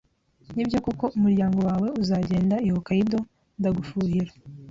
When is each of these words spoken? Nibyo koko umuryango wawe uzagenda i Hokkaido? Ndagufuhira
Nibyo 0.55 0.77
koko 0.85 1.05
umuryango 1.17 1.59
wawe 1.67 1.87
uzagenda 2.01 2.55
i 2.67 2.67
Hokkaido? 2.73 3.19
Ndagufuhira 3.59 4.31